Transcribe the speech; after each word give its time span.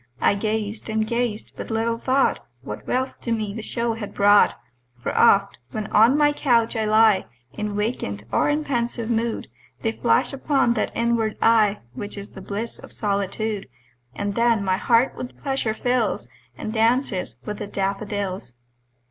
I 0.19 0.33
gazed 0.33 0.89
and 0.89 1.05
gazed 1.05 1.55
but 1.55 1.69
little 1.69 1.99
thought 1.99 2.43
What 2.63 2.87
wealth 2.87 3.19
the 3.21 3.61
show 3.61 3.93
to 3.93 3.93
me 3.93 3.99
had 3.99 4.15
brought; 4.15 4.59
For 4.97 5.15
oft, 5.15 5.59
when 5.69 5.85
on 5.91 6.17
my 6.17 6.33
couch 6.33 6.75
I 6.75 6.85
lie 6.85 7.27
In 7.53 7.75
vacant 7.75 8.23
or 8.31 8.49
in 8.49 8.63
pensive 8.63 9.11
mood, 9.11 9.47
They 9.83 9.91
flash 9.91 10.33
upon 10.33 10.73
that 10.73 10.91
inward 10.95 11.37
eye 11.39 11.81
Which 11.93 12.17
is 12.17 12.29
the 12.31 12.41
bliss 12.41 12.79
of 12.79 12.91
solitude; 12.91 13.69
And 14.15 14.33
then 14.33 14.65
my 14.65 14.77
heart 14.77 15.13
with 15.15 15.39
pleasure 15.43 15.75
fills, 15.75 16.29
And 16.57 16.73
dances 16.73 17.39
with 17.45 17.59
the 17.59 17.67
daffodils. 17.67 18.53